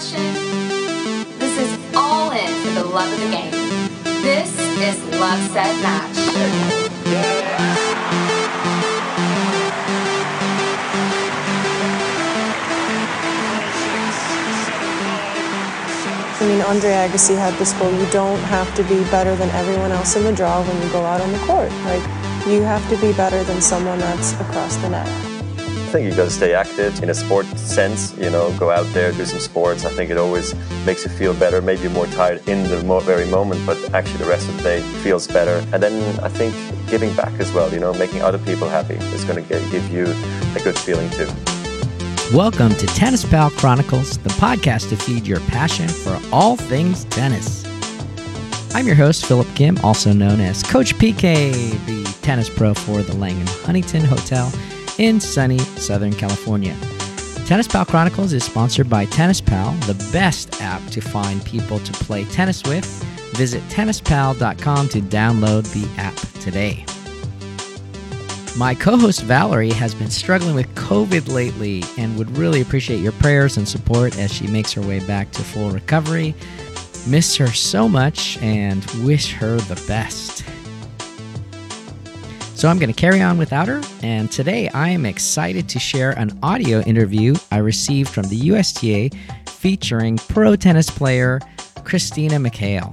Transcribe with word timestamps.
passion. 0.00 1.38
This 1.38 1.58
is 1.58 1.94
all 1.94 2.30
in 2.30 2.48
for 2.64 2.70
the 2.70 2.84
love 2.84 3.12
of 3.12 3.20
the 3.20 3.30
game. 3.30 3.52
This 4.22 4.50
is 4.80 5.20
Love 5.20 5.38
Set 5.52 5.74
Match. 5.82 6.16
I 16.40 16.46
mean, 16.46 16.62
Andre 16.62 16.90
Agassi 16.90 17.36
had 17.36 17.52
this 17.58 17.74
quote, 17.74 17.92
you 18.00 18.10
don't 18.10 18.38
have 18.44 18.74
to 18.76 18.82
be 18.84 19.04
better 19.10 19.36
than 19.36 19.50
everyone 19.50 19.92
else 19.92 20.16
in 20.16 20.24
the 20.24 20.32
draw 20.32 20.62
when 20.62 20.82
you 20.82 20.88
go 20.90 21.04
out 21.04 21.20
on 21.20 21.30
the 21.30 21.38
court. 21.40 21.70
Like, 21.84 22.02
you 22.48 22.62
have 22.62 22.88
to 22.88 22.96
be 22.96 23.12
better 23.12 23.44
than 23.44 23.60
someone 23.60 23.98
that's 23.98 24.32
across 24.40 24.76
the 24.76 24.88
net. 24.88 25.29
I 25.90 25.92
think 25.94 26.08
you 26.08 26.14
got 26.14 26.26
to 26.26 26.30
stay 26.30 26.54
active 26.54 27.02
in 27.02 27.10
a 27.10 27.14
sport 27.14 27.46
sense, 27.58 28.16
you 28.16 28.30
know, 28.30 28.56
go 28.60 28.70
out 28.70 28.86
there, 28.94 29.10
do 29.10 29.26
some 29.26 29.40
sports. 29.40 29.84
I 29.84 29.90
think 29.90 30.08
it 30.08 30.18
always 30.18 30.54
makes 30.86 31.04
you 31.04 31.10
feel 31.10 31.34
better. 31.34 31.60
Maybe 31.60 31.88
more 31.88 32.06
tired 32.06 32.48
in 32.48 32.62
the 32.70 32.76
very 33.00 33.26
moment, 33.26 33.66
but 33.66 33.76
actually 33.92 34.18
the 34.18 34.26
rest 34.26 34.48
of 34.48 34.56
the 34.58 34.62
day 34.62 34.82
feels 35.02 35.26
better. 35.26 35.66
And 35.72 35.82
then 35.82 36.20
I 36.20 36.28
think 36.28 36.54
giving 36.88 37.12
back 37.16 37.32
as 37.40 37.52
well, 37.52 37.74
you 37.74 37.80
know, 37.80 37.92
making 37.94 38.22
other 38.22 38.38
people 38.38 38.68
happy 38.68 38.94
is 38.94 39.24
going 39.24 39.44
to 39.44 39.48
give 39.48 39.90
you 39.90 40.04
a 40.54 40.60
good 40.62 40.78
feeling 40.78 41.10
too. 41.10 41.26
Welcome 42.32 42.72
to 42.76 42.86
Tennis 42.86 43.24
Pal 43.24 43.50
Chronicles, 43.50 44.16
the 44.18 44.30
podcast 44.30 44.90
to 44.90 44.96
feed 44.96 45.26
your 45.26 45.40
passion 45.40 45.88
for 45.88 46.20
all 46.30 46.54
things 46.54 47.04
tennis. 47.06 47.64
I'm 48.76 48.86
your 48.86 48.94
host, 48.94 49.26
Philip 49.26 49.48
Kim, 49.56 49.76
also 49.78 50.12
known 50.12 50.40
as 50.40 50.62
Coach 50.62 50.94
PK, 50.94 51.52
the 51.86 52.04
tennis 52.22 52.48
pro 52.48 52.74
for 52.74 53.02
the 53.02 53.16
Langham 53.16 53.48
Huntington 53.64 54.04
Hotel 54.04 54.52
in 55.00 55.18
sunny 55.18 55.58
Southern 55.58 56.12
California. 56.12 56.76
Tennis 57.46 57.66
Pal 57.66 57.86
Chronicles 57.86 58.32
is 58.34 58.44
sponsored 58.44 58.88
by 58.88 59.06
Tennis 59.06 59.40
Pal, 59.40 59.72
the 59.86 59.94
best 60.12 60.60
app 60.60 60.86
to 60.90 61.00
find 61.00 61.44
people 61.44 61.80
to 61.80 61.92
play 62.04 62.24
tennis 62.26 62.62
with. 62.64 62.84
Visit 63.34 63.62
tennispal.com 63.64 64.88
to 64.90 65.00
download 65.00 65.64
the 65.72 65.88
app 66.00 66.14
today. 66.40 66.84
My 68.58 68.74
co 68.74 68.98
host 68.98 69.22
Valerie 69.22 69.72
has 69.72 69.94
been 69.94 70.10
struggling 70.10 70.54
with 70.54 70.72
COVID 70.74 71.32
lately 71.32 71.82
and 71.96 72.16
would 72.18 72.36
really 72.36 72.60
appreciate 72.60 73.00
your 73.00 73.12
prayers 73.12 73.56
and 73.56 73.66
support 73.66 74.18
as 74.18 74.30
she 74.30 74.46
makes 74.48 74.72
her 74.74 74.82
way 74.82 75.04
back 75.06 75.30
to 75.32 75.42
full 75.42 75.70
recovery. 75.70 76.34
Miss 77.06 77.36
her 77.36 77.46
so 77.46 77.88
much 77.88 78.36
and 78.42 78.84
wish 79.02 79.32
her 79.32 79.56
the 79.56 79.82
best. 79.88 80.39
So 82.60 82.68
I'm 82.68 82.78
going 82.78 82.92
to 82.92 83.00
carry 83.00 83.22
on 83.22 83.38
without 83.38 83.68
her, 83.68 83.80
and 84.02 84.30
today 84.30 84.68
I 84.68 84.90
am 84.90 85.06
excited 85.06 85.66
to 85.70 85.78
share 85.78 86.10
an 86.18 86.38
audio 86.42 86.80
interview 86.80 87.34
I 87.50 87.56
received 87.56 88.10
from 88.10 88.24
the 88.24 88.36
USTA 88.36 89.08
featuring 89.46 90.18
pro 90.18 90.56
tennis 90.56 90.90
player 90.90 91.40
Christina 91.84 92.34
McHale. 92.34 92.92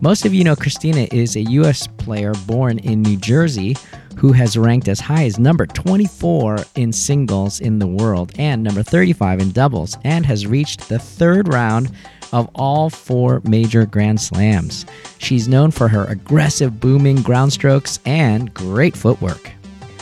Most 0.00 0.24
of 0.24 0.32
you 0.32 0.44
know 0.44 0.56
Christina 0.56 1.08
is 1.12 1.36
a 1.36 1.42
US 1.42 1.86
player 1.86 2.32
born 2.46 2.78
in 2.78 3.02
New 3.02 3.18
Jersey 3.18 3.76
who 4.16 4.32
has 4.32 4.56
ranked 4.56 4.88
as 4.88 4.98
high 4.98 5.26
as 5.26 5.38
number 5.38 5.66
24 5.66 6.60
in 6.76 6.90
singles 6.90 7.60
in 7.60 7.78
the 7.78 7.86
world 7.86 8.32
and 8.38 8.62
number 8.62 8.82
35 8.82 9.40
in 9.40 9.50
doubles 9.50 9.98
and 10.04 10.24
has 10.24 10.46
reached 10.46 10.88
the 10.88 10.98
third 10.98 11.52
round 11.52 11.92
of 12.32 12.50
all 12.54 12.90
four 12.90 13.40
major 13.44 13.86
Grand 13.86 14.20
Slams. 14.20 14.86
She's 15.18 15.48
known 15.48 15.70
for 15.70 15.88
her 15.88 16.04
aggressive, 16.04 16.80
booming 16.80 17.22
ground 17.22 17.52
strokes 17.52 17.98
and 18.04 18.52
great 18.52 18.96
footwork. 18.96 19.52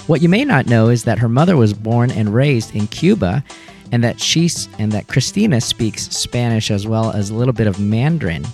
What 0.06 0.22
you 0.22 0.28
may 0.28 0.44
not 0.44 0.66
know 0.66 0.88
is 0.88 1.04
that 1.04 1.18
her 1.18 1.28
mother 1.28 1.56
was 1.56 1.72
born 1.72 2.10
and 2.10 2.34
raised 2.34 2.74
in 2.74 2.86
Cuba, 2.88 3.44
and 3.92 4.02
that 4.04 4.20
she 4.20 4.48
and 4.78 4.92
that 4.92 5.08
Christina 5.08 5.60
speaks 5.60 6.08
Spanish 6.08 6.70
as 6.70 6.86
well 6.86 7.12
as 7.12 7.30
a 7.30 7.34
little 7.34 7.52
bit 7.52 7.66
of 7.66 7.80
Mandarin. 7.80 8.46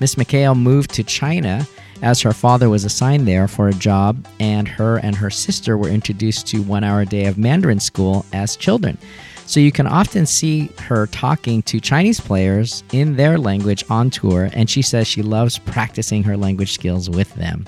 Miss 0.00 0.16
McHale 0.16 0.58
moved 0.58 0.92
to 0.94 1.04
China 1.04 1.66
as 2.02 2.20
her 2.20 2.32
father 2.32 2.68
was 2.68 2.84
assigned 2.84 3.26
there 3.26 3.48
for 3.48 3.68
a 3.68 3.74
job, 3.74 4.26
and 4.40 4.68
her 4.68 4.98
and 4.98 5.16
her 5.16 5.30
sister 5.30 5.78
were 5.78 5.88
introduced 5.88 6.46
to 6.48 6.62
one 6.62 6.84
hour 6.84 7.00
a 7.00 7.06
day 7.06 7.26
of 7.26 7.38
Mandarin 7.38 7.80
school 7.80 8.26
as 8.32 8.56
children. 8.56 8.98
So 9.46 9.60
you 9.60 9.72
can 9.72 9.86
often 9.86 10.26
see 10.26 10.70
her 10.78 11.06
talking 11.08 11.62
to 11.64 11.78
Chinese 11.80 12.20
players 12.20 12.82
in 12.92 13.16
their 13.16 13.38
language 13.38 13.84
on 13.90 14.10
tour, 14.10 14.48
and 14.52 14.68
she 14.68 14.82
says 14.82 15.06
she 15.06 15.22
loves 15.22 15.58
practicing 15.58 16.22
her 16.22 16.36
language 16.36 16.72
skills 16.72 17.10
with 17.10 17.32
them. 17.34 17.66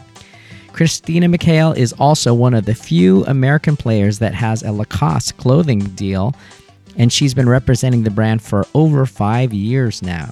Christina 0.72 1.28
McHale 1.28 1.76
is 1.76 1.92
also 1.94 2.34
one 2.34 2.54
of 2.54 2.66
the 2.66 2.74
few 2.74 3.24
American 3.24 3.76
players 3.76 4.18
that 4.18 4.34
has 4.34 4.62
a 4.62 4.72
Lacoste 4.72 5.36
clothing 5.36 5.80
deal, 5.80 6.34
and 6.96 7.12
she's 7.12 7.34
been 7.34 7.48
representing 7.48 8.02
the 8.02 8.10
brand 8.10 8.42
for 8.42 8.66
over 8.74 9.06
five 9.06 9.52
years 9.52 10.02
now. 10.02 10.30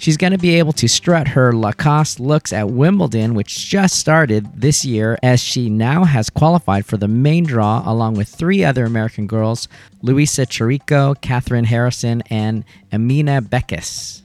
She's 0.00 0.16
going 0.16 0.32
to 0.32 0.38
be 0.38 0.54
able 0.54 0.72
to 0.72 0.88
strut 0.88 1.28
her 1.28 1.52
Lacoste 1.52 2.20
looks 2.20 2.54
at 2.54 2.70
Wimbledon, 2.70 3.34
which 3.34 3.68
just 3.68 3.98
started 3.98 4.48
this 4.58 4.82
year, 4.82 5.18
as 5.22 5.40
she 5.40 5.68
now 5.68 6.04
has 6.04 6.30
qualified 6.30 6.86
for 6.86 6.96
the 6.96 7.06
main 7.06 7.44
draw 7.44 7.82
along 7.84 8.14
with 8.14 8.26
three 8.26 8.64
other 8.64 8.86
American 8.86 9.26
girls 9.26 9.68
Louisa 10.00 10.46
Chirico, 10.46 11.20
Catherine 11.20 11.66
Harrison, 11.66 12.22
and 12.30 12.64
Amina 12.90 13.42
Beckes. 13.42 14.22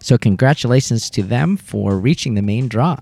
So, 0.00 0.16
congratulations 0.16 1.10
to 1.10 1.22
them 1.22 1.58
for 1.58 1.98
reaching 1.98 2.32
the 2.32 2.40
main 2.40 2.66
draw. 2.66 2.96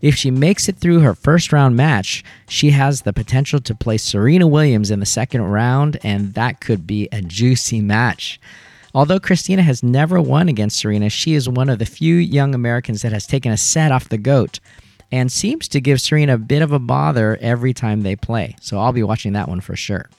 If 0.00 0.16
she 0.16 0.32
makes 0.32 0.68
it 0.68 0.78
through 0.78 0.98
her 0.98 1.14
first 1.14 1.52
round 1.52 1.76
match, 1.76 2.24
she 2.48 2.70
has 2.70 3.02
the 3.02 3.12
potential 3.12 3.60
to 3.60 3.74
play 3.76 3.98
Serena 3.98 4.48
Williams 4.48 4.90
in 4.90 4.98
the 4.98 5.06
second 5.06 5.42
round, 5.42 5.96
and 6.02 6.34
that 6.34 6.60
could 6.60 6.88
be 6.88 7.08
a 7.12 7.22
juicy 7.22 7.80
match. 7.80 8.40
Although 8.94 9.20
Christina 9.20 9.62
has 9.62 9.82
never 9.82 10.20
won 10.20 10.48
against 10.48 10.78
Serena, 10.78 11.08
she 11.08 11.32
is 11.34 11.48
one 11.48 11.70
of 11.70 11.78
the 11.78 11.86
few 11.86 12.16
young 12.16 12.54
Americans 12.54 13.02
that 13.02 13.12
has 13.12 13.26
taken 13.26 13.50
a 13.50 13.56
set 13.56 13.90
off 13.90 14.10
the 14.10 14.18
GOAT 14.18 14.60
and 15.10 15.32
seems 15.32 15.68
to 15.68 15.80
give 15.80 16.00
Serena 16.00 16.34
a 16.34 16.38
bit 16.38 16.62
of 16.62 16.72
a 16.72 16.78
bother 16.78 17.38
every 17.40 17.72
time 17.72 18.02
they 18.02 18.16
play. 18.16 18.56
So 18.60 18.78
I'll 18.78 18.92
be 18.92 19.02
watching 19.02 19.32
that 19.32 19.48
one 19.48 19.60
for 19.60 19.76
sure. 19.76 20.10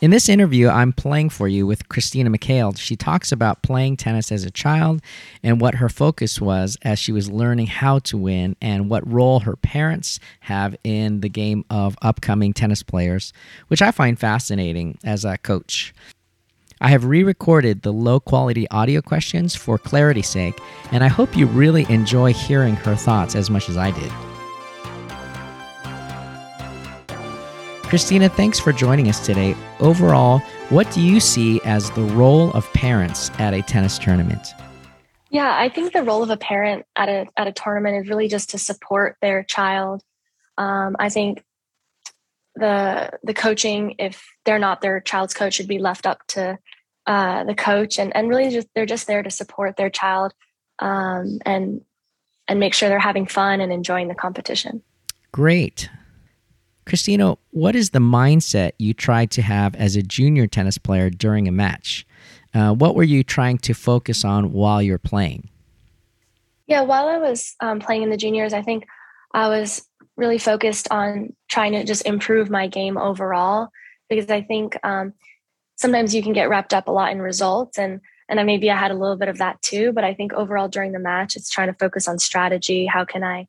In 0.00 0.12
this 0.12 0.28
interview, 0.28 0.68
I'm 0.68 0.92
playing 0.92 1.30
for 1.30 1.48
you 1.48 1.66
with 1.66 1.88
Christina 1.88 2.30
McHale. 2.30 2.78
She 2.78 2.94
talks 2.94 3.32
about 3.32 3.62
playing 3.62 3.96
tennis 3.96 4.30
as 4.30 4.44
a 4.44 4.50
child 4.50 5.02
and 5.42 5.60
what 5.60 5.76
her 5.76 5.88
focus 5.88 6.40
was 6.40 6.76
as 6.82 7.00
she 7.00 7.10
was 7.10 7.28
learning 7.28 7.66
how 7.66 7.98
to 8.00 8.16
win 8.16 8.54
and 8.62 8.88
what 8.88 9.10
role 9.12 9.40
her 9.40 9.56
parents 9.56 10.20
have 10.40 10.76
in 10.84 11.20
the 11.20 11.28
game 11.28 11.64
of 11.68 11.96
upcoming 12.00 12.52
tennis 12.52 12.84
players, 12.84 13.32
which 13.66 13.82
I 13.82 13.90
find 13.90 14.16
fascinating 14.16 14.98
as 15.02 15.24
a 15.24 15.36
coach. 15.36 15.92
I 16.80 16.88
have 16.90 17.04
re 17.04 17.24
recorded 17.24 17.82
the 17.82 17.92
low 17.92 18.20
quality 18.20 18.68
audio 18.70 19.02
questions 19.02 19.56
for 19.56 19.78
clarity's 19.78 20.28
sake, 20.28 20.60
and 20.92 21.02
I 21.02 21.08
hope 21.08 21.36
you 21.36 21.46
really 21.46 21.84
enjoy 21.88 22.32
hearing 22.32 22.76
her 22.76 22.94
thoughts 22.94 23.34
as 23.34 23.50
much 23.50 23.68
as 23.68 23.76
I 23.76 23.90
did. 23.90 24.12
Christina, 27.88 28.28
thanks 28.28 28.60
for 28.60 28.72
joining 28.72 29.08
us 29.08 29.24
today. 29.24 29.56
Overall, 29.80 30.40
what 30.68 30.90
do 30.92 31.00
you 31.00 31.20
see 31.20 31.60
as 31.64 31.90
the 31.92 32.02
role 32.02 32.52
of 32.52 32.70
parents 32.74 33.30
at 33.38 33.54
a 33.54 33.62
tennis 33.62 33.98
tournament? 33.98 34.54
Yeah, 35.30 35.56
I 35.58 35.70
think 35.70 35.92
the 35.92 36.04
role 36.04 36.22
of 36.22 36.30
a 36.30 36.36
parent 36.36 36.86
at 36.94 37.08
a 37.08 37.26
at 37.36 37.48
a 37.48 37.52
tournament 37.52 37.96
is 37.96 38.08
really 38.08 38.28
just 38.28 38.50
to 38.50 38.58
support 38.58 39.16
their 39.20 39.42
child. 39.42 40.02
Um, 40.58 40.96
I 40.98 41.08
think 41.08 41.42
the 42.58 43.18
the 43.22 43.34
coaching, 43.34 43.94
if 43.98 44.26
they're 44.44 44.58
not 44.58 44.80
their 44.80 45.00
child's 45.00 45.34
coach, 45.34 45.54
should 45.54 45.68
be 45.68 45.78
left 45.78 46.06
up 46.06 46.26
to 46.28 46.58
uh, 47.06 47.44
the 47.44 47.54
coach, 47.54 47.98
and 47.98 48.14
and 48.16 48.28
really 48.28 48.50
just 48.50 48.68
they're 48.74 48.86
just 48.86 49.06
there 49.06 49.22
to 49.22 49.30
support 49.30 49.76
their 49.76 49.90
child 49.90 50.32
um, 50.78 51.38
and 51.44 51.82
and 52.46 52.60
make 52.60 52.74
sure 52.74 52.88
they're 52.88 52.98
having 52.98 53.26
fun 53.26 53.60
and 53.60 53.72
enjoying 53.72 54.08
the 54.08 54.14
competition. 54.14 54.82
Great. 55.32 55.90
Christina, 56.86 57.36
what 57.50 57.76
is 57.76 57.90
the 57.90 57.98
mindset 57.98 58.72
you 58.78 58.94
tried 58.94 59.30
to 59.32 59.42
have 59.42 59.74
as 59.74 59.94
a 59.94 60.02
junior 60.02 60.46
tennis 60.46 60.78
player 60.78 61.10
during 61.10 61.46
a 61.46 61.52
match? 61.52 62.06
Uh, 62.54 62.72
what 62.72 62.94
were 62.94 63.04
you 63.04 63.22
trying 63.22 63.58
to 63.58 63.74
focus 63.74 64.24
on 64.24 64.52
while 64.52 64.80
you're 64.80 64.98
playing? 64.98 65.50
Yeah, 66.66 66.82
while 66.82 67.08
I 67.08 67.18
was 67.18 67.54
um, 67.60 67.78
playing 67.80 68.04
in 68.04 68.10
the 68.10 68.16
juniors, 68.16 68.54
I 68.54 68.62
think 68.62 68.86
I 69.34 69.48
was 69.48 69.87
really 70.18 70.36
focused 70.36 70.88
on 70.90 71.34
trying 71.48 71.72
to 71.72 71.84
just 71.84 72.04
improve 72.04 72.50
my 72.50 72.66
game 72.66 72.98
overall 72.98 73.68
because 74.10 74.28
I 74.28 74.42
think 74.42 74.76
um, 74.82 75.14
sometimes 75.76 76.14
you 76.14 76.22
can 76.22 76.32
get 76.32 76.50
wrapped 76.50 76.74
up 76.74 76.88
a 76.88 76.90
lot 76.90 77.12
in 77.12 77.22
results 77.22 77.78
and 77.78 78.00
and 78.28 78.38
I 78.38 78.42
maybe 78.42 78.70
I 78.70 78.76
had 78.76 78.90
a 78.90 78.94
little 78.94 79.16
bit 79.16 79.28
of 79.28 79.38
that 79.38 79.62
too. 79.62 79.90
But 79.92 80.04
I 80.04 80.12
think 80.12 80.34
overall 80.34 80.68
during 80.68 80.92
the 80.92 80.98
match, 80.98 81.34
it's 81.34 81.48
trying 81.48 81.68
to 81.68 81.78
focus 81.78 82.06
on 82.06 82.18
strategy. 82.18 82.84
How 82.84 83.06
can 83.06 83.24
I 83.24 83.48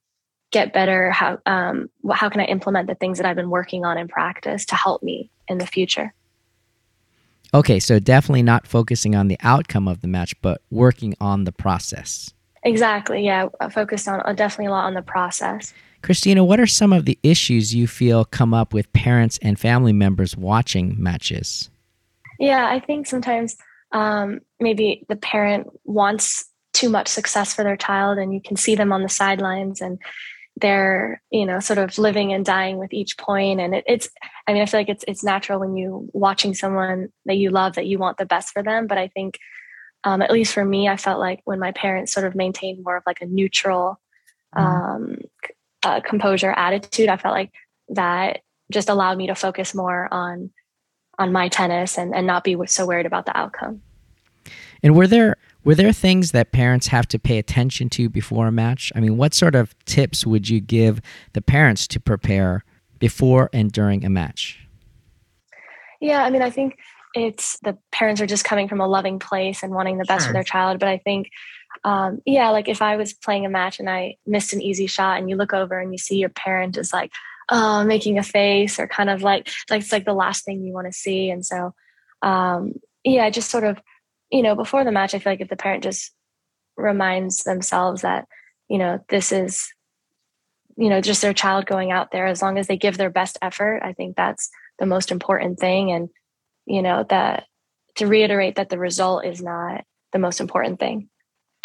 get 0.52 0.72
better? 0.72 1.12
How 1.12 1.40
um, 1.46 1.90
how 2.14 2.30
can 2.30 2.40
I 2.40 2.46
implement 2.46 2.88
the 2.88 2.96
things 2.96 3.18
that 3.18 3.28
I've 3.28 3.36
been 3.36 3.50
working 3.50 3.84
on 3.84 3.98
in 3.98 4.08
practice 4.08 4.66
to 4.68 4.76
help 4.76 5.04
me 5.04 5.32
in 5.50 5.58
the 5.58 5.68
future? 5.68 6.14
Okay, 7.54 7.80
so 7.80 8.00
definitely 8.00 8.44
not 8.44 8.68
focusing 8.68 9.16
on 9.16 9.28
the 9.28 9.38
outcome 9.42 9.88
of 9.88 10.02
the 10.02 10.08
match, 10.08 10.40
but 10.42 10.62
working 10.70 11.16
on 11.20 11.44
the 11.44 11.52
process. 11.52 12.32
Exactly. 12.64 13.26
Yeah, 13.26 13.48
focused 13.72 14.08
on 14.08 14.22
uh, 14.24 14.34
definitely 14.34 14.68
a 14.68 14.72
lot 14.72 14.86
on 14.86 14.94
the 14.94 15.02
process. 15.02 15.74
Christina, 16.02 16.44
what 16.44 16.60
are 16.60 16.68
some 16.68 16.94
of 16.94 17.06
the 17.06 17.20
issues 17.24 17.74
you 17.76 17.88
feel 17.88 18.26
come 18.26 18.54
up 18.54 18.74
with 18.74 18.92
parents 18.94 19.38
and 19.42 19.60
family 19.60 19.94
members 19.94 20.38
watching 20.38 20.96
matches? 20.98 21.70
Yeah, 22.40 22.68
I 22.68 22.80
think 22.80 23.06
sometimes 23.06 23.58
um, 23.92 24.40
maybe 24.60 25.06
the 25.10 25.16
parent 25.16 25.68
wants 25.84 26.46
too 26.74 26.90
much 26.90 27.08
success 27.08 27.54
for 27.54 27.64
their 27.64 27.76
child 27.76 28.18
and 28.18 28.34
you 28.34 28.42
can 28.42 28.56
see 28.56 28.76
them 28.76 28.94
on 28.94 29.02
the 29.04 29.10
sidelines 29.10 29.82
and 29.82 30.00
they're 30.62 31.22
you 31.32 31.46
know 31.46 31.60
sort 31.60 31.80
of 31.80 31.98
living 31.98 32.34
and 32.34 32.46
dying 32.46 32.78
with 32.78 32.94
each 32.94 33.18
point. 33.18 33.60
and 33.60 33.76
it, 33.76 33.84
it's 33.88 34.10
i 34.48 34.54
mean 34.54 34.62
i 34.62 34.66
feel 34.66 34.80
like 34.80 34.90
it's 34.90 35.06
it's 35.08 35.24
natural 35.24 35.60
when 35.60 35.76
you 35.76 36.10
watching 36.14 36.54
someone 36.54 37.10
that 37.26 37.38
you 37.38 37.50
love 37.50 37.76
that 37.76 37.86
you 37.86 37.98
want 37.98 38.18
the 38.18 38.26
best 38.26 38.52
for 38.52 38.62
them 38.62 38.88
but 38.88 38.98
i 38.98 39.08
think 39.08 39.40
um, 40.04 40.22
at 40.22 40.32
least 40.32 40.54
for 40.54 40.64
me 40.64 40.88
i 40.88 40.98
felt 40.98 41.20
like 41.20 41.42
when 41.46 41.60
my 41.60 41.72
parents 41.72 42.12
sort 42.12 42.26
of 42.26 42.36
maintained 42.36 42.84
more 42.84 42.98
of 42.98 43.04
like 43.06 43.22
a 43.22 43.26
neutral 43.26 44.00
mm-hmm. 44.56 44.66
um, 44.66 45.18
uh, 45.84 46.00
composure 46.02 46.52
attitude 46.52 47.10
i 47.10 47.18
felt 47.18 47.34
like 47.34 47.52
that 47.90 48.40
just 48.72 48.90
allowed 48.90 49.18
me 49.18 49.28
to 49.28 49.36
focus 49.36 49.74
more 49.74 50.08
on 50.14 50.52
on 51.18 51.34
my 51.34 51.50
tennis 51.50 51.98
and, 51.98 52.16
and 52.16 52.26
not 52.26 52.44
be 52.44 52.56
so 52.68 52.86
worried 52.86 53.06
about 53.06 53.26
the 53.26 53.38
outcome 53.38 53.82
and 54.84 54.96
were 54.96 55.08
there 55.08 55.38
were 55.64 55.76
there 55.76 55.92
things 55.92 56.32
that 56.32 56.52
parents 56.52 56.88
have 56.88 57.08
to 57.10 57.20
pay 57.20 57.38
attention 57.38 57.90
to 57.90 58.10
before 58.10 58.48
a 58.48 58.52
match? 58.52 58.92
I 58.96 59.02
mean, 59.02 59.18
what 59.18 59.34
sort 59.34 59.56
of 59.56 59.76
tips 59.86 60.26
would 60.26 60.48
you 60.48 60.62
give 60.62 61.02
the 61.34 61.42
parents 61.42 61.86
to 61.88 62.00
prepare 62.00 62.64
before 62.98 63.50
and 63.52 63.72
during 63.72 64.06
a 64.06 64.10
match? 64.10 64.66
Yeah, 66.00 66.24
I 66.24 66.30
mean, 66.30 66.42
I 66.42 66.50
think 66.50 66.78
it's 67.14 67.60
the 67.60 67.78
parents 67.92 68.22
are 68.22 68.28
just 68.28 68.46
coming 68.46 68.68
from 68.68 68.82
a 68.82 68.88
loving 68.88 69.20
place 69.20 69.64
and 69.64 69.74
wanting 69.74 69.98
the 69.98 70.06
best 70.06 70.24
sure. 70.24 70.30
for 70.30 70.34
their 70.34 70.44
child. 70.44 70.80
But 70.80 70.90
I 70.90 70.98
think, 70.98 71.30
um, 71.84 72.20
yeah, 72.26 72.50
like 72.50 72.68
if 72.68 72.82
I 72.82 72.98
was 72.98 73.14
playing 73.14 73.46
a 73.46 73.50
match 73.50 73.80
and 73.80 73.90
I 73.90 74.18
missed 74.26 74.54
an 74.54 74.62
easy 74.62 74.88
shot 74.88 75.20
and 75.20 75.30
you 75.30 75.36
look 75.36 75.54
over 75.54 75.80
and 75.80 75.92
you 75.92 75.98
see 75.98 76.18
your 76.18 76.30
parent 76.30 76.78
is 76.78 76.94
like, 76.94 77.12
oh, 77.50 77.84
making 77.84 78.20
a 78.20 78.24
face 78.24 78.80
or 78.80 78.88
kind 78.88 79.10
of 79.10 79.24
like, 79.24 79.50
like 79.70 79.82
it's 79.82 79.92
like 79.92 80.06
the 80.06 80.14
last 80.14 80.46
thing 80.46 80.64
you 80.64 80.74
want 80.74 80.88
to 80.88 80.94
see. 80.94 81.30
And 81.30 81.46
so, 81.46 81.74
um, 82.22 82.74
yeah, 83.04 83.30
just 83.30 83.50
sort 83.50 83.64
of 83.64 83.82
you 84.32 84.44
know, 84.44 84.56
before 84.56 84.84
the 84.84 84.92
match, 84.92 85.14
I 85.14 85.20
feel 85.20 85.34
like 85.34 85.42
if 85.42 85.50
the 85.50 85.56
parent 85.56 85.84
just 85.84 86.12
reminds 86.78 87.44
themselves 87.44 88.02
that, 88.02 88.28
you 88.68 88.78
know, 88.78 89.00
this 89.10 89.32
is, 89.32 89.68
you 90.78 90.90
know, 90.90 91.02
just 91.02 91.22
their 91.22 91.34
child 91.34 91.66
going 91.66 91.92
out 91.92 92.12
there, 92.12 92.28
as 92.28 92.42
long 92.42 92.58
as 92.58 92.68
they 92.68 92.78
give 92.78 92.98
their 92.98 93.10
best 93.10 93.38
effort, 93.42 93.82
I 93.84 93.94
think 93.94 94.16
that's 94.16 94.50
the 94.78 94.86
most 94.86 95.12
important 95.12 95.60
thing. 95.60 95.92
And, 95.92 96.10
you 96.70 96.82
know, 96.82 97.06
that 97.10 97.46
to 97.96 98.08
reiterate 98.08 98.56
that 98.56 98.70
the 98.70 98.80
result 98.80 99.26
is 99.26 99.42
not 99.42 99.84
the 100.14 100.20
most 100.20 100.40
important 100.40 100.80
thing. 100.80 101.10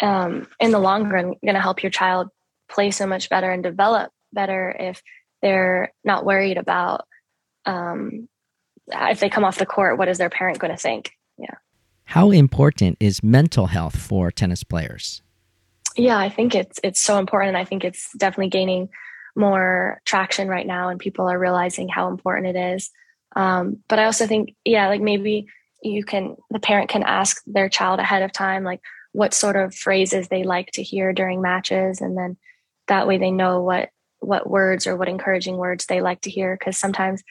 Um, 0.01 0.47
in 0.59 0.71
the 0.71 0.79
long 0.79 1.07
run, 1.07 1.35
going 1.43 1.55
to 1.55 1.61
help 1.61 1.83
your 1.83 1.91
child 1.91 2.27
play 2.67 2.91
so 2.91 3.07
much 3.07 3.29
better 3.29 3.49
and 3.49 3.63
develop 3.63 4.11
better 4.33 4.75
if 4.77 5.01
they're 5.41 5.93
not 6.03 6.25
worried 6.25 6.57
about 6.57 7.05
um, 7.65 8.27
if 8.87 9.19
they 9.19 9.29
come 9.29 9.43
off 9.43 9.57
the 9.57 9.65
court, 9.65 9.97
what 9.97 10.07
is 10.07 10.17
their 10.17 10.29
parent 10.29 10.59
going 10.59 10.71
to 10.71 10.81
think? 10.81 11.11
Yeah. 11.37 11.55
How 12.03 12.31
important 12.31 12.97
is 12.99 13.23
mental 13.23 13.67
health 13.67 13.97
for 13.97 14.31
tennis 14.31 14.63
players? 14.63 15.21
Yeah, 15.95 16.17
I 16.17 16.29
think 16.29 16.53
it's 16.55 16.79
it's 16.83 17.01
so 17.01 17.17
important. 17.17 17.49
and 17.49 17.57
I 17.57 17.63
think 17.65 17.83
it's 17.83 18.11
definitely 18.17 18.49
gaining 18.49 18.89
more 19.35 20.01
traction 20.05 20.47
right 20.47 20.67
now, 20.67 20.89
and 20.89 20.99
people 20.99 21.29
are 21.29 21.39
realizing 21.39 21.87
how 21.87 22.09
important 22.09 22.55
it 22.55 22.75
is. 22.75 22.91
Um, 23.35 23.83
but 23.87 23.99
I 23.99 24.05
also 24.05 24.27
think, 24.27 24.55
yeah, 24.63 24.87
like 24.87 25.01
maybe 25.01 25.47
you 25.81 26.03
can 26.03 26.35
the 26.49 26.59
parent 26.59 26.89
can 26.89 27.03
ask 27.03 27.41
their 27.45 27.69
child 27.69 27.99
ahead 27.99 28.23
of 28.23 28.31
time, 28.31 28.63
like 28.63 28.81
what 29.11 29.33
sort 29.33 29.55
of 29.55 29.75
phrases 29.75 30.27
they 30.27 30.43
like 30.43 30.71
to 30.73 30.83
hear 30.83 31.13
during 31.13 31.41
matches, 31.41 32.01
and 32.01 32.17
then 32.17 32.37
that 32.87 33.07
way 33.07 33.17
they 33.17 33.31
know 33.31 33.61
what 33.61 33.89
what 34.19 34.49
words 34.49 34.87
or 34.87 34.95
what 34.95 35.09
encouraging 35.09 35.57
words 35.57 35.85
they 35.85 36.01
like 36.01 36.21
to 36.21 36.29
hear. 36.29 36.55
Because 36.57 36.77
sometimes 36.77 37.23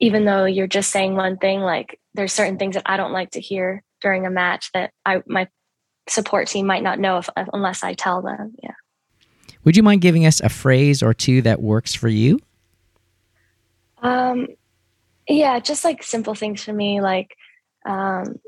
even 0.00 0.24
though 0.24 0.44
you're 0.44 0.66
just 0.66 0.90
saying 0.90 1.14
one 1.14 1.36
thing, 1.36 1.60
like 1.60 2.00
there's 2.14 2.32
certain 2.32 2.58
things 2.58 2.74
that 2.74 2.84
I 2.86 2.96
don't 2.96 3.12
like 3.12 3.32
to 3.32 3.40
hear 3.40 3.82
during 4.00 4.26
a 4.26 4.30
match 4.30 4.70
that 4.72 4.92
I 5.06 5.22
my 5.26 5.48
support 6.08 6.48
team 6.48 6.66
might 6.66 6.82
not 6.82 6.98
know 6.98 7.18
if 7.18 7.28
unless 7.52 7.82
I 7.82 7.94
tell 7.94 8.22
them. 8.22 8.54
Yeah. 8.62 8.74
Would 9.64 9.76
you 9.76 9.82
mind 9.82 10.02
giving 10.02 10.26
us 10.26 10.40
a 10.40 10.48
phrase 10.48 11.02
or 11.02 11.14
two 11.14 11.40
that 11.42 11.62
works 11.62 11.94
for 11.94 12.08
you? 12.08 12.38
Um, 14.02 14.48
yeah, 15.28 15.58
just 15.60 15.84
like 15.84 16.02
simple 16.02 16.34
things 16.34 16.62
for 16.62 16.72
me, 16.72 17.00
like, 17.00 17.36
um, 17.86 18.38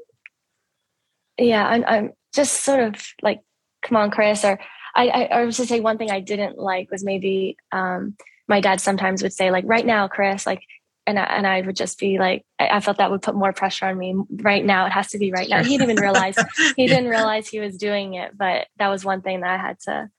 yeah, 1.39 1.67
I'm, 1.67 1.85
I'm 1.87 2.13
just 2.35 2.63
sort 2.63 2.81
of 2.81 3.03
like, 3.23 3.41
come 3.83 3.97
on, 3.97 4.11
Chris, 4.11 4.45
or 4.45 4.59
I, 4.95 5.09
I, 5.09 5.23
I 5.25 5.45
was 5.45 5.57
to 5.59 5.67
say 5.67 5.81
one 5.81 5.99
thing 5.99 6.11
I 6.11 6.21
didn't 6.21 6.59
like 6.59 6.91
was 6.91 7.05
maybe, 7.05 7.57
um, 7.73 8.17
my 8.49 8.61
dad 8.61 8.81
sometimes 8.81 9.23
would 9.23 9.33
say 9.33 9.51
like, 9.51 9.65
right 9.67 9.85
now, 9.85 10.09
Chris, 10.09 10.47
like 10.47 10.63
and 11.07 11.19
I, 11.19 11.25
and 11.25 11.47
I 11.47 11.61
would 11.61 11.77
just 11.77 11.99
be 11.99 12.19
like, 12.19 12.45
I, 12.59 12.69
I, 12.69 12.81
felt 12.81 12.99
that 12.99 13.11
would 13.11 13.23
put 13.23 13.37
more 13.37 13.53
pressure 13.53 13.87
on 13.87 13.97
me. 13.97 14.15
Right 14.29 14.65
now, 14.65 14.87
it 14.87 14.93
has 14.93 15.09
to 15.11 15.19
be 15.19 15.31
right 15.31 15.49
now. 15.49 15.63
He 15.63 15.79
didn't 15.79 15.93
even 15.93 16.03
realize 16.03 16.37
he 16.77 16.87
didn't 16.87 17.09
realize 17.09 17.49
he 17.49 17.61
was 17.61 17.77
doing 17.77 18.15
it, 18.15 18.37
but 18.37 18.67
that 18.79 18.89
was 18.89 19.05
one 19.05 19.23
thing 19.23 19.41
that 19.41 19.51
I 19.51 19.57
had 19.57 19.79
to 19.81 20.11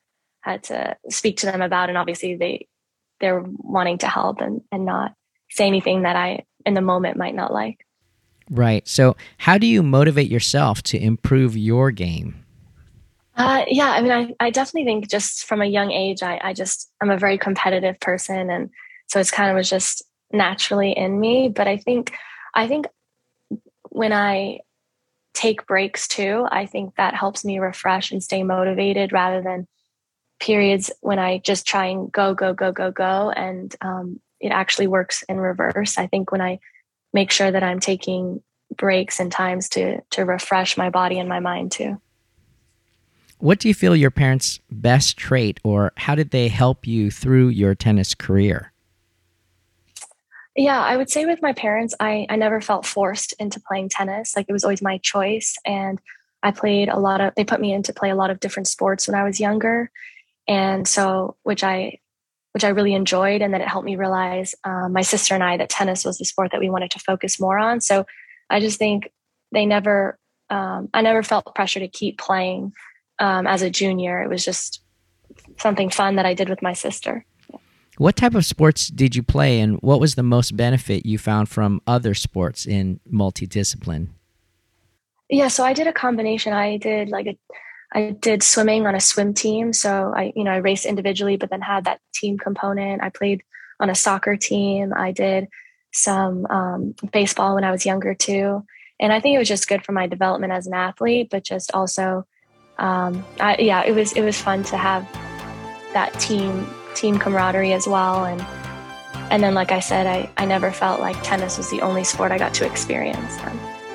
had 0.42 0.64
to 0.64 0.96
speak 1.10 1.38
to 1.38 1.46
them 1.46 1.62
about. 1.62 1.90
And 1.90 1.98
obviously, 1.98 2.36
they 2.36 2.68
they're 3.20 3.44
wanting 3.46 3.98
to 4.00 4.08
help 4.08 4.40
and 4.40 4.62
and 4.72 4.86
not 4.86 5.14
say 5.50 5.68
anything 5.68 6.04
that 6.04 6.16
I 6.16 6.44
in 6.66 6.74
the 6.74 6.82
moment 6.82 7.18
might 7.18 7.36
not 7.36 7.54
like. 7.54 7.86
Right. 8.50 8.88
So, 8.88 9.16
how 9.40 9.58
do 9.58 9.68
you 9.68 9.84
motivate 9.84 10.30
yourself 10.30 10.82
to 10.84 10.98
improve 10.98 11.58
your 11.58 11.92
game? 11.92 12.44
Uh, 13.36 13.66
yeah, 13.68 13.92
I 13.92 14.02
mean, 14.02 14.12
I, 14.12 14.34
I 14.40 14.50
definitely 14.50 14.86
think 14.86 15.10
just 15.10 15.46
from 15.46 15.62
a 15.62 15.66
young 15.66 15.92
age, 15.92 16.24
I, 16.24 16.40
I 16.44 16.54
just 16.54 16.90
I'm 17.02 17.10
a 17.10 17.18
very 17.18 17.38
competitive 17.38 18.00
person, 18.00 18.50
and 18.50 18.70
so 19.08 19.20
it's 19.20 19.32
kind 19.32 19.50
of 19.50 19.56
was 19.56 19.70
just 19.70 20.04
naturally 20.32 20.92
in 20.92 21.20
me 21.20 21.50
but 21.50 21.68
i 21.68 21.78
think 21.78 22.14
i 22.54 22.68
think 22.68 22.88
when 23.90 24.12
i 24.12 24.60
take 25.34 25.66
breaks 25.66 26.08
too 26.08 26.46
i 26.52 26.66
think 26.66 26.96
that 26.96 27.16
helps 27.16 27.46
me 27.46 27.60
refresh 27.60 28.12
and 28.12 28.24
stay 28.24 28.44
motivated 28.44 29.14
rather 29.14 29.42
than 29.42 29.68
periods 30.40 30.92
when 31.02 31.20
i 31.20 31.38
just 31.40 31.66
try 31.66 31.86
and 31.86 32.12
go 32.12 32.34
go 32.34 32.54
go 32.54 32.72
go 32.72 32.92
go 32.92 33.32
and 33.32 33.76
um, 33.82 34.20
it 34.40 34.50
actually 34.50 34.88
works 34.88 35.24
in 35.30 35.38
reverse 35.38 35.98
i 35.98 36.08
think 36.08 36.32
when 36.32 36.42
i 36.42 36.60
make 37.14 37.32
sure 37.32 37.52
that 37.52 37.64
i'm 37.64 37.80
taking 37.80 38.42
breaks 38.76 39.20
and 39.20 39.32
times 39.32 39.70
to 39.70 40.02
to 40.10 40.24
refresh 40.24 40.78
my 40.78 40.90
body 40.90 41.20
and 41.20 41.30
my 41.30 41.40
mind 41.40 41.72
too 41.72 42.00
what 43.40 43.60
do 43.60 43.68
you 43.68 43.74
feel 43.74 43.96
your 43.96 44.12
parents 44.12 44.60
best 44.72 45.18
trait 45.18 45.60
or 45.64 45.92
how 45.98 46.16
did 46.16 46.32
they 46.32 46.48
help 46.48 46.88
you 46.88 47.12
through 47.12 47.50
your 47.50 47.76
tennis 47.76 48.14
career 48.14 48.72
yeah, 50.58 50.82
I 50.82 50.98
would 50.98 51.12
say 51.12 51.26
with 51.26 51.40
my 51.44 51.54
parents, 51.54 51.94
I, 52.00 52.26
I 52.30 52.36
never 52.36 52.60
felt 52.62 52.84
forced 52.84 53.34
into 53.34 53.60
playing 53.60 53.90
tennis. 53.90 54.36
Like 54.36 54.48
it 54.50 54.54
was 54.54 54.64
always 54.64 54.82
my 54.82 54.98
choice. 54.98 55.56
And 55.66 56.02
I 56.42 56.50
played 56.50 56.90
a 56.90 57.00
lot 57.00 57.22
of, 57.22 57.36
they 57.36 57.46
put 57.46 57.62
me 57.62 57.74
in 57.74 57.84
to 57.84 57.94
play 57.94 58.10
a 58.10 58.16
lot 58.16 58.32
of 58.32 58.40
different 58.40 58.68
sports 58.68 59.08
when 59.08 59.14
I 59.14 59.24
was 59.24 59.40
younger. 59.40 59.92
And 60.48 60.88
so, 60.88 61.36
which 61.44 61.64
I, 61.64 62.00
which 62.58 62.64
I 62.64 62.70
really 62.70 62.96
enjoyed. 62.96 63.44
And 63.44 63.54
then 63.54 63.62
it 63.62 63.68
helped 63.68 63.86
me 63.86 63.98
realize 63.98 64.56
um, 64.64 64.92
my 64.92 65.04
sister 65.04 65.36
and 65.36 65.44
I 65.44 65.58
that 65.58 65.70
tennis 65.70 66.04
was 66.04 66.18
the 66.18 66.26
sport 66.26 66.50
that 66.52 66.60
we 66.60 66.72
wanted 66.72 66.90
to 66.90 67.00
focus 67.00 67.40
more 67.40 67.60
on. 67.60 67.82
So 67.82 68.08
I 68.50 68.60
just 68.60 68.80
think 68.80 69.12
they 69.52 69.68
never, 69.68 70.18
um, 70.50 70.90
I 70.92 71.04
never 71.04 71.22
felt 71.22 71.54
pressure 71.54 71.80
to 71.80 71.88
keep 71.88 72.18
playing 72.18 72.74
um, 73.20 73.46
as 73.46 73.62
a 73.62 73.70
junior. 73.70 74.24
It 74.24 74.28
was 74.28 74.44
just 74.44 74.82
something 75.60 75.92
fun 75.92 76.16
that 76.16 76.26
I 76.26 76.34
did 76.34 76.50
with 76.50 76.64
my 76.64 76.74
sister. 76.74 77.24
What 78.00 78.16
type 78.16 78.34
of 78.34 78.44
sports 78.44 78.88
did 78.88 79.16
you 79.16 79.22
play, 79.22 79.60
and 79.60 79.78
what 79.82 80.00
was 80.00 80.16
the 80.16 80.24
most 80.24 80.58
benefit 80.58 81.06
you 81.06 81.20
found 81.20 81.50
from 81.50 81.80
other 81.86 82.16
sports 82.16 82.66
in 82.66 83.00
multidiscipline? 83.12 84.08
Yeah, 85.30 85.50
so 85.50 85.64
I 85.64 85.74
did 85.74 85.86
a 85.86 85.94
combination. 85.94 86.54
I 86.54 86.78
did 86.78 87.10
like 87.10 87.28
a, 87.28 87.38
I 87.94 88.12
did 88.12 88.44
swimming 88.44 88.86
on 88.86 88.96
a 88.96 89.00
swim 89.00 89.34
team. 89.34 89.74
So 89.74 90.14
I, 90.16 90.34
you 90.36 90.44
know, 90.44 90.52
I 90.52 90.58
raced 90.58 90.86
individually, 90.86 91.38
but 91.38 91.50
then 91.50 91.62
had 91.62 91.86
that 91.86 92.02
team 92.14 92.38
component. 92.38 93.02
I 93.02 93.10
played 93.10 93.44
on 93.80 93.90
a 93.90 93.96
soccer 93.96 94.36
team. 94.36 94.94
I 94.96 95.12
did 95.12 95.48
some 95.94 96.46
um, 96.48 96.96
baseball 97.12 97.56
when 97.56 97.64
I 97.64 97.72
was 97.72 97.86
younger 97.86 98.14
too, 98.14 98.66
and 99.00 99.14
I 99.14 99.20
think 99.20 99.36
it 99.36 99.40
was 99.40 99.48
just 99.48 99.68
good 99.68 99.86
for 99.86 99.94
my 99.94 100.08
development 100.08 100.54
as 100.54 100.68
an 100.68 100.74
athlete, 100.74 101.30
but 101.32 101.44
just 101.44 101.72
also, 101.74 102.26
um, 102.78 103.26
I, 103.40 103.58
yeah, 103.60 103.84
it 103.84 103.94
was 103.94 104.14
it 104.14 104.22
was 104.22 104.40
fun 104.40 104.64
to 104.66 104.78
have 104.78 105.08
that 105.94 106.14
team 106.20 106.68
team 106.94 107.18
camaraderie 107.18 107.74
as 107.74 107.88
well. 107.88 108.26
And 108.26 108.42
and 109.32 109.44
then, 109.44 109.54
like 109.54 109.72
I 109.72 109.80
said, 109.80 110.08
I, 110.08 110.30
I 110.38 110.46
never 110.46 110.72
felt 110.72 111.00
like 111.00 111.22
tennis 111.24 111.58
was 111.58 111.70
the 111.70 111.82
only 111.82 112.04
sport 112.04 112.32
I 112.32 112.38
got 112.38 112.54
to 112.56 112.66
experience. 112.66 113.38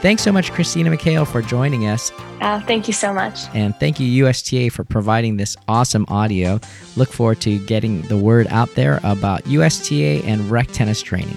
Thanks 0.03 0.25
so 0.25 0.33
much, 0.33 0.51
Christina 0.51 0.91
McHale, 0.91 1.25
for 1.25 1.41
joining 1.41 1.87
us. 1.87 2.11
Uh, 2.41 2.61
thank 2.63 2.89
you 2.89 2.93
so 2.93 3.15
much. 3.15 3.39
And 3.55 3.73
thank 3.77 4.01
you, 4.01 4.27
USTA, 4.27 4.71
for 4.71 4.83
providing 4.83 5.37
this 5.37 5.57
awesome 5.69 6.05
audio. 6.09 6.59
Look 6.97 7.09
forward 7.13 7.41
to 7.43 7.65
getting 7.67 8.03
the 8.03 8.17
word 8.17 8.49
out 8.49 8.75
there 8.75 8.99
about 9.05 9.47
USTA 9.47 10.25
and 10.25 10.51
rec 10.51 10.67
tennis 10.73 11.03
training. 11.03 11.37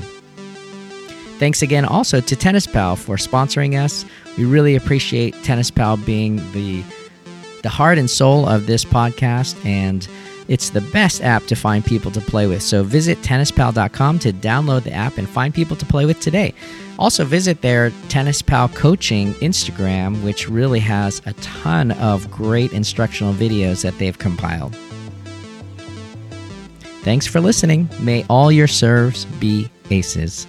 Thanks 1.37 1.61
again 1.61 1.85
also 1.85 2.19
to 2.21 2.35
Tennis 2.35 2.65
Pal 2.65 2.95
for 2.95 3.17
sponsoring 3.17 3.79
us. 3.79 4.03
We 4.35 4.45
really 4.45 4.75
appreciate 4.75 5.35
Tennis 5.43 5.69
Pal 5.69 5.97
being 5.97 6.37
the 6.51 6.83
the 7.61 7.69
heart 7.69 7.99
and 7.99 8.09
soul 8.09 8.47
of 8.47 8.65
this 8.65 8.83
podcast 8.83 9.63
and 9.63 10.07
It's 10.47 10.69
the 10.69 10.81
best 10.81 11.21
app 11.21 11.45
to 11.45 11.55
find 11.55 11.83
people 11.83 12.11
to 12.11 12.21
play 12.21 12.47
with. 12.47 12.61
So 12.61 12.83
visit 12.83 13.17
tennispal.com 13.21 14.19
to 14.19 14.33
download 14.33 14.83
the 14.83 14.93
app 14.93 15.17
and 15.17 15.27
find 15.27 15.53
people 15.53 15.75
to 15.75 15.85
play 15.85 16.05
with 16.05 16.19
today. 16.19 16.53
Also, 16.97 17.25
visit 17.25 17.61
their 17.61 17.89
Tennis 18.07 18.41
Pal 18.41 18.69
Coaching 18.69 19.33
Instagram, 19.35 20.23
which 20.23 20.47
really 20.49 20.79
has 20.79 21.21
a 21.25 21.33
ton 21.33 21.91
of 21.93 22.31
great 22.31 22.71
instructional 22.71 23.33
videos 23.33 23.83
that 23.83 23.97
they've 23.97 24.17
compiled. 24.17 24.75
Thanks 27.03 27.27
for 27.27 27.41
listening. 27.41 27.89
May 27.99 28.25
all 28.29 28.51
your 28.51 28.67
serves 28.67 29.25
be 29.25 29.69
aces. 29.91 30.47